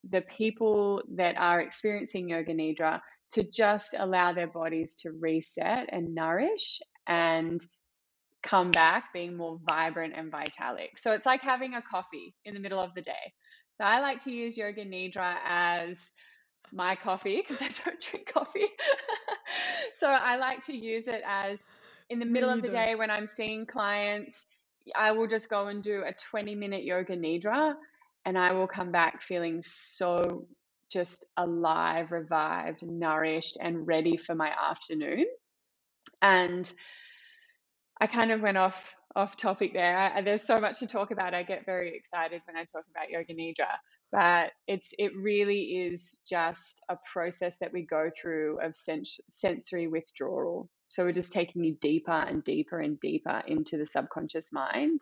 [0.09, 2.99] the people that are experiencing yoga nidra
[3.33, 7.61] to just allow their bodies to reset and nourish and
[8.43, 10.97] come back being more vibrant and vitalic.
[10.97, 13.33] So it's like having a coffee in the middle of the day.
[13.77, 16.11] So I like to use yoga nidra as
[16.71, 18.67] my coffee because I don't drink coffee.
[19.93, 21.67] so I like to use it as
[22.09, 24.47] in the middle of the day when I'm seeing clients,
[24.95, 27.75] I will just go and do a 20 minute yoga nidra
[28.25, 30.45] and I will come back feeling so
[30.89, 35.25] just alive, revived, nourished, and ready for my afternoon.
[36.21, 36.71] And
[37.99, 39.97] I kind of went off off topic there.
[39.97, 41.33] I, there's so much to talk about.
[41.33, 43.69] I get very excited when I talk about yoga nidra,
[44.13, 49.89] but it's it really is just a process that we go through of sens- sensory
[49.89, 50.69] withdrawal.
[50.89, 55.01] So we're just taking you deeper and deeper and deeper into the subconscious mind,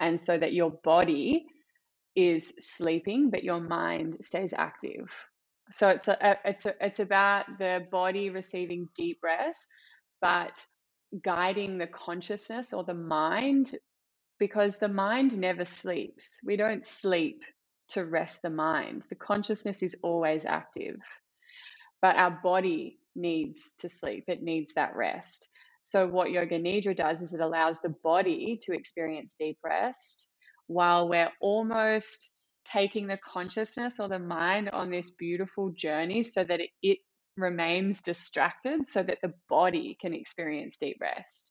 [0.00, 1.46] and so that your body
[2.16, 5.08] is sleeping, but your mind stays active.
[5.72, 9.68] So it's a, it's a, it's about the body receiving deep rest,
[10.20, 10.64] but
[11.24, 13.76] guiding the consciousness or the mind
[14.38, 16.40] because the mind never sleeps.
[16.46, 17.42] We don't sleep
[17.90, 19.04] to rest the mind.
[19.08, 20.96] The consciousness is always active,
[22.02, 24.24] but our body needs to sleep.
[24.28, 25.48] It needs that rest.
[25.82, 30.28] So, what Yoga Nidra does is it allows the body to experience deep rest
[30.66, 32.30] while we're almost
[32.64, 36.98] taking the consciousness or the mind on this beautiful journey so that it, it
[37.36, 41.50] remains distracted so that the body can experience deep rest.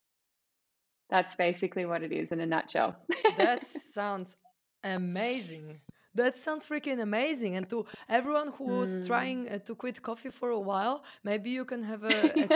[1.09, 2.95] That's basically what it is in a nutshell.
[3.37, 4.35] That sounds
[4.83, 5.81] amazing.
[6.15, 7.55] That sounds freaking amazing.
[7.55, 9.05] And to everyone who's Mm.
[9.05, 12.49] trying uh, to quit coffee for a while, maybe you can have a, a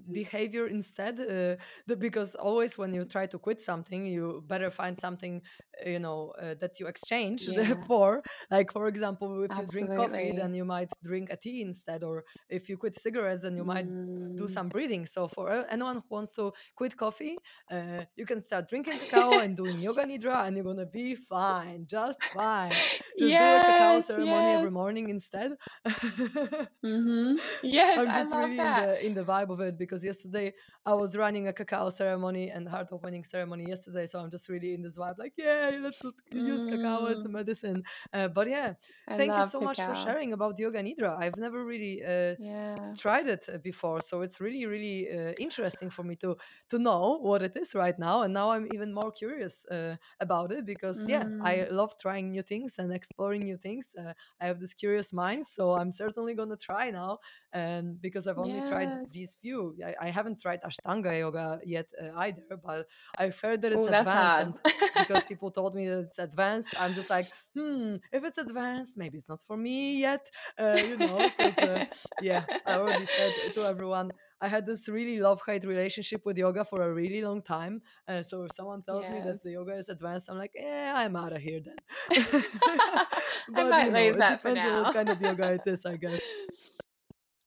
[0.12, 1.18] behavior instead.
[1.20, 1.56] Uh,
[1.86, 5.42] the, because always when you try to quit something, you better find something,
[5.84, 8.22] uh, you know, uh, that you exchange Yeah, for.
[8.50, 12.02] Like, for example, if you drink coffee, then you might drink a tea instead.
[12.04, 13.88] Or if you quit cigarettes, then you might
[14.36, 14.48] do Mm.
[14.48, 15.06] some breathing.
[15.06, 17.40] So for uh, anyone who wants to quit coffee,
[17.70, 21.86] uh, you can start drinking cacao and doing yoga nidra, and you're gonna be fine,
[21.86, 22.82] just fine.
[23.20, 25.52] Just do a cacao Yes, ceremony every morning instead.
[26.82, 30.54] hmm Yes, I'm just really in the in the vibe of it because yesterday
[30.86, 34.74] I was running a cacao ceremony and heart opening ceremony yesterday, so I'm just really
[34.74, 37.84] in this vibe, like, yeah, let's use cacao as the Mm, medicine.
[38.12, 38.74] Uh, but yeah,
[39.06, 41.16] I thank you so much for sharing about yoga nidra.
[41.18, 42.96] I've never really uh, Yeah.
[42.98, 46.36] tried it uh, before so it's really really uh, interesting for me to
[46.68, 50.50] to know what it is right now and now i'm even more curious uh, about
[50.52, 53.94] it because yeah i Mm, love trying new things and exploring new things.
[53.98, 57.18] Uh, I have this curious mind, so I'm certainly gonna try now.
[57.52, 62.10] And because I've only tried these few, I, I haven't tried Ashtanga yoga yet uh,
[62.16, 62.86] either, but
[63.16, 64.56] I've heard that it's that's advanced, and
[64.96, 69.18] because people told me that it's advanced, I'm just like, hmm, if it's advanced, maybe
[69.18, 70.26] it's not for me yet,
[70.58, 71.82] uh, you know, because uh,
[72.18, 74.12] yeah, I already said to everyone.
[74.40, 77.82] I had this really love hate relationship with yoga for a really long time.
[78.08, 81.14] Uh, so if someone tells me that the yoga is advanced, I'm like, yeah, I'm
[81.16, 81.76] out of here then.
[83.54, 85.62] I but you know, leave it that for depends on what kind of yoga it
[85.66, 86.20] is, I guess.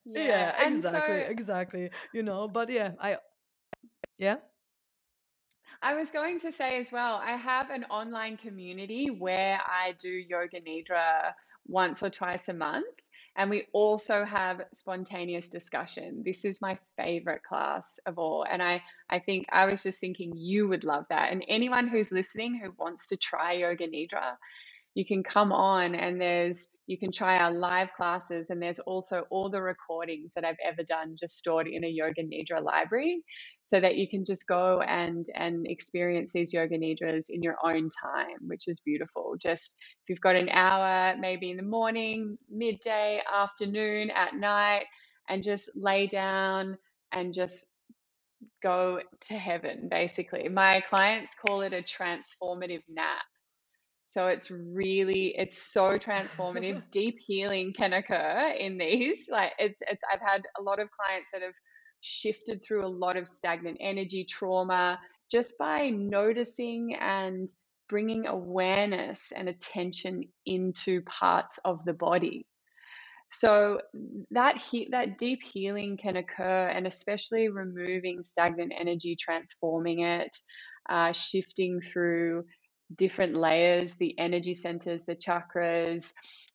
[0.05, 1.89] Yeah, Yeah, exactly, so exactly.
[2.13, 3.17] You know, but yeah, I
[4.17, 4.37] yeah.
[5.81, 10.09] I was going to say as well, I have an online community where I do
[10.09, 11.33] yoga nidra
[11.67, 12.85] once or twice a month.
[13.35, 16.21] And we also have spontaneous discussion.
[16.23, 18.45] This is my favorite class of all.
[18.49, 21.31] And I, I think I was just thinking you would love that.
[21.31, 24.37] And anyone who's listening who wants to try yoga nidra,
[24.95, 29.25] you can come on and there's you can try our live classes and there's also
[29.29, 33.23] all the recordings that I've ever done just stored in a yoga nidra library
[33.63, 37.89] so that you can just go and and experience these yoga nidras in your own
[38.03, 39.35] time which is beautiful.
[39.41, 44.85] Just if you've got an hour maybe in the morning midday afternoon at night
[45.29, 46.77] and just lay down
[47.11, 47.67] and just
[48.61, 50.49] go to heaven basically.
[50.49, 53.23] My clients call it a transformative nap
[54.05, 56.83] so it's really, it's so transformative.
[56.91, 59.27] Deep healing can occur in these.
[59.31, 61.53] Like it's, it's, I've had a lot of clients that have
[62.01, 64.99] shifted through a lot of stagnant energy, trauma,
[65.31, 67.49] just by noticing and
[67.89, 72.45] bringing awareness and attention into parts of the body.
[73.31, 73.79] So
[74.31, 80.35] that he, that deep healing can occur, and especially removing stagnant energy, transforming it,
[80.89, 82.45] uh, shifting through
[82.95, 86.13] different layers, the energy centers, the chakras,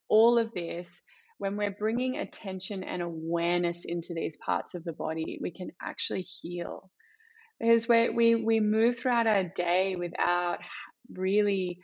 [0.09, 1.03] all of this.
[1.39, 6.23] When we're bringing attention and awareness into these parts of the body, we can actually
[6.23, 6.91] heal.
[7.61, 10.59] Because we we we move throughout our day without
[11.13, 11.81] really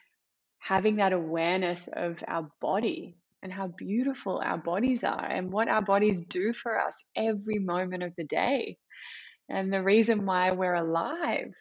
[0.59, 5.83] having that awareness of our body and how beautiful our bodies are and what our
[5.83, 8.79] bodies do for us every moment of the day
[9.49, 11.53] and the reason why we're alive.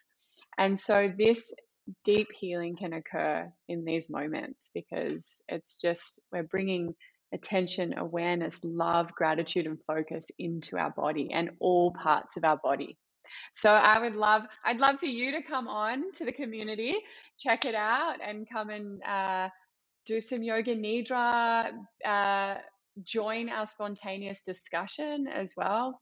[0.57, 1.53] And so this
[2.05, 6.95] deep healing can occur in these moments because it's just we're bringing
[7.34, 12.97] attention, awareness, love, gratitude, and focus into our body and all parts of our body.
[13.55, 16.95] So I would love, I'd love for you to come on to the community,
[17.39, 19.49] check it out, and come and uh,
[20.05, 21.71] do some yoga nidra.
[22.05, 22.55] Uh,
[23.03, 25.99] join our spontaneous discussion as well.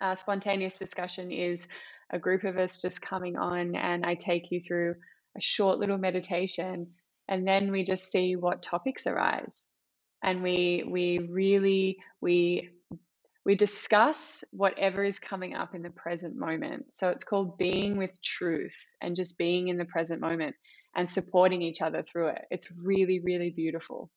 [0.00, 1.68] Uh, spontaneous discussion is
[2.12, 4.96] a group of us just coming on, and I take you through
[5.36, 6.88] a short little meditation,
[7.28, 9.68] and then we just see what topics arise,
[10.22, 12.70] and we we really we
[13.44, 16.86] we discuss whatever is coming up in the present moment.
[16.92, 20.56] So it's called being with truth and just being in the present moment
[20.94, 22.42] and supporting each other through it.
[22.50, 24.10] It's really really beautiful.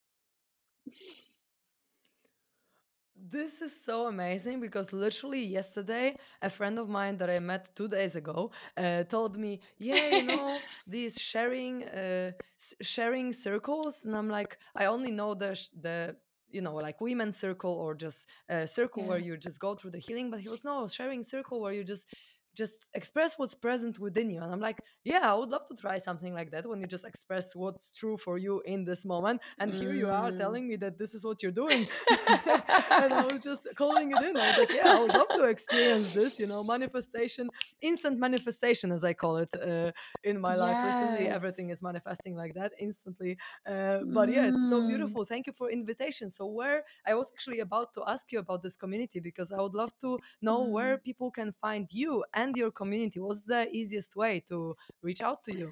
[3.26, 7.88] This is so amazing because literally yesterday, a friend of mine that I met two
[7.88, 14.14] days ago uh, told me, "Yeah, you know these sharing uh, s- sharing circles," and
[14.16, 16.18] I'm like, I only know the sh- the
[16.52, 20.00] you know like women's circle or just a circle where you just go through the
[20.00, 20.30] healing.
[20.30, 22.08] But he was no sharing circle where you just
[22.56, 25.98] just express what's present within you and i'm like yeah i would love to try
[25.98, 29.74] something like that when you just express what's true for you in this moment and
[29.74, 30.34] here you are Mm.
[30.34, 31.88] telling me that this is what you're doing.
[32.98, 34.40] And i was just calling it in.
[34.40, 37.50] I was like yeah i would love to experience this you know manifestation
[37.82, 39.92] instant manifestation as i call it uh,
[40.24, 41.28] in my life recently.
[41.30, 43.38] Everything is manifesting like that instantly.
[43.66, 44.84] Uh, but yeah it's so Mm.
[44.84, 45.24] beautiful.
[45.26, 46.30] Thank you for invitation.
[46.30, 49.74] So where i was actually about to ask you about this community because i would
[49.74, 51.02] love to know where Mm.
[51.10, 53.20] people can find you and your community.
[53.20, 55.72] What's the easiest way to reach out to you?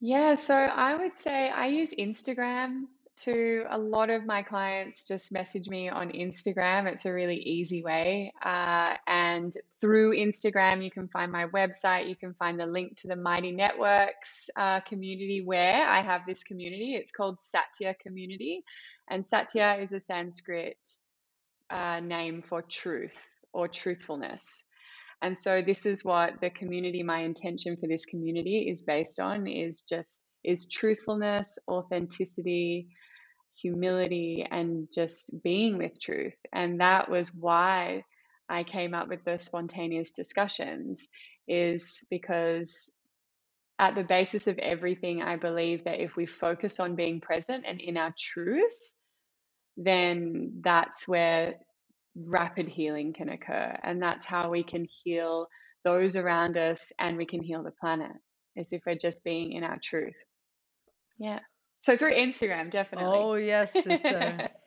[0.00, 2.84] Yeah, so I would say I use Instagram
[3.16, 6.86] to a lot of my clients just message me on Instagram.
[6.86, 8.32] It's a really easy way.
[8.42, 12.08] Uh, and through Instagram, you can find my website.
[12.08, 16.42] You can find the link to the Mighty Networks uh, community where I have this
[16.42, 16.96] community.
[16.96, 18.64] It's called Satya Community.
[19.08, 20.78] And Satya is a Sanskrit
[21.70, 23.16] uh, name for truth
[23.52, 24.64] or truthfulness.
[25.24, 29.46] And so this is what the community, my intention for this community is based on
[29.46, 32.88] is just is truthfulness, authenticity,
[33.56, 36.34] humility, and just being with truth.
[36.52, 38.04] And that was why
[38.50, 41.08] I came up with the spontaneous discussions
[41.48, 42.92] is because
[43.78, 47.80] at the basis of everything, I believe that if we focus on being present and
[47.80, 48.76] in our truth,
[49.78, 51.54] then that's where
[52.16, 53.76] rapid healing can occur.
[53.82, 55.46] And that's how we can heal
[55.84, 58.12] those around us and we can heal the planet,
[58.56, 60.14] is if we're just being in our truth.
[61.18, 61.40] Yeah.
[61.82, 63.18] So through Instagram, definitely.
[63.18, 64.48] Oh, yes, sister.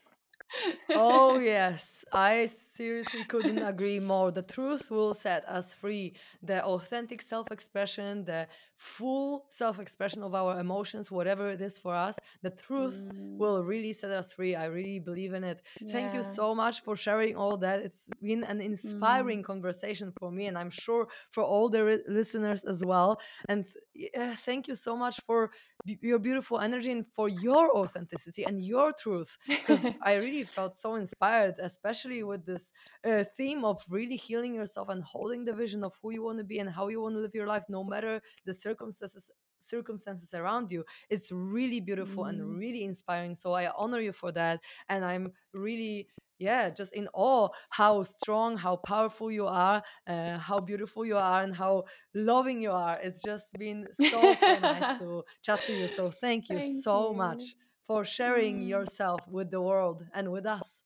[0.94, 2.04] Oh, yes.
[2.12, 4.32] I seriously couldn't agree more.
[4.32, 6.16] The truth will set us free.
[6.42, 11.94] The authentic self expression, the full self expression of our emotions, whatever it is for
[11.96, 14.56] us, the truth Mm, will really set us free.
[14.56, 15.62] I really believe in it.
[15.90, 17.82] Thank you so much for sharing all that.
[17.82, 22.64] It's been an Mm, inspiring conversation for me, and I'm sure for all the listeners
[22.64, 23.20] as well.
[23.48, 25.52] And th- yeah, thank you so much for
[25.86, 30.96] your beautiful energy and for your authenticity and your truth because I really felt so
[30.96, 32.72] inspired, especially with this
[33.04, 36.44] uh, theme of really healing yourself and holding the vision of who you want to
[36.44, 40.72] be and how you want to live your life, no matter the circumstances circumstances around
[40.72, 42.58] you it's really beautiful and Mm.
[42.58, 46.08] really inspiring so i honor you for that and i'm really
[46.38, 51.44] yeah just in awe how strong how powerful you are uh, how beautiful you are
[51.44, 51.84] and how
[52.14, 56.50] loving you are it's just been so so nice to chat to you so thank
[56.50, 57.14] you Thank so you.
[57.14, 57.56] much
[57.88, 58.70] for sharing Mm.
[58.70, 60.84] yourself with the world and with us.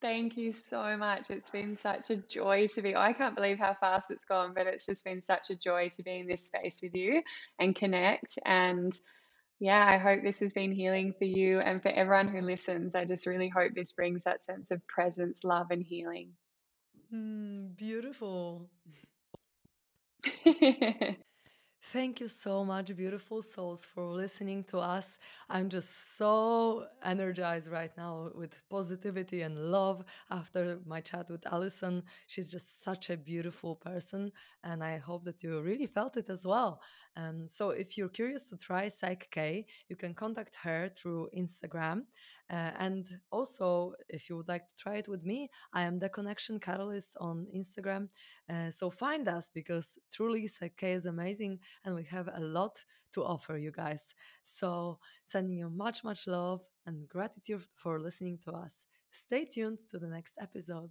[0.00, 1.30] Thank you so much.
[1.30, 2.96] It's been such a joy to be.
[2.96, 6.02] I can't believe how fast it's gone, but it's just been such a joy to
[6.02, 7.20] be in this space with you
[7.58, 8.38] and connect.
[8.46, 8.98] And
[9.60, 12.94] yeah, I hope this has been healing for you and for everyone who listens.
[12.94, 16.32] I just really hope this brings that sense of presence, love, and healing.
[17.14, 18.70] Mm, beautiful.
[21.82, 25.18] Thank you so much, beautiful souls, for listening to us.
[25.48, 32.02] I'm just so energized right now with positivity and love after my chat with Alison.
[32.26, 34.30] She's just such a beautiful person,
[34.62, 36.82] and I hope that you really felt it as well.
[37.16, 42.02] Um, so, if you're curious to try PSYCH-K, you can contact her through Instagram.
[42.50, 46.08] Uh, and also, if you would like to try it with me, I am the
[46.08, 48.08] Connection Catalyst on Instagram.
[48.48, 52.84] Uh, so find us because truly Psych is amazing and we have a lot
[53.14, 54.14] to offer you guys.
[54.42, 58.86] So, sending you much, much love and gratitude for listening to us.
[59.10, 60.90] Stay tuned to the next episode.